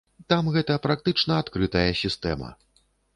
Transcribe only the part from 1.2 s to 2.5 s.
адкрытая сістэма.